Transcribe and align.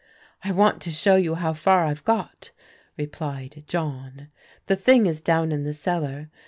''I 0.43 0.51
want 0.51 0.81
to 0.81 0.91
show 0.91 1.15
you 1.15 1.35
how 1.35 1.53
far 1.53 1.85
I've 1.85 2.03
got," 2.03 2.49
replied 2.97 3.65
John. 3.67 4.29
The 4.65 4.75
thing 4.75 5.05
is 5.05 5.21
down 5.21 5.51
in 5.51 5.63
the 5.63 5.75
cellar. 5.75 6.31